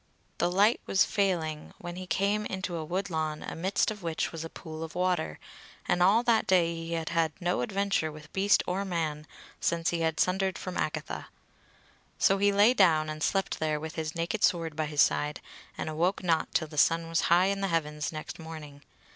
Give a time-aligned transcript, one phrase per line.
[0.39, 4.49] The light was failing when he came into a woodlawn amidst of which was a
[4.49, 5.37] pool of water,
[5.87, 9.27] and all that day he had had no adventure with beast or man,
[9.59, 11.27] since he had sundered from Agatha.
[12.17, 15.39] So he lay down and slept there with his naked sword by his side,
[15.77, 18.81] and awoke not till the sun was high in the heavens next morning.